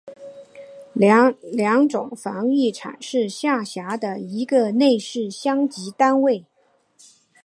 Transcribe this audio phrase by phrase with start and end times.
[0.93, 6.43] 良种繁育场是下辖的一个类似乡级单位。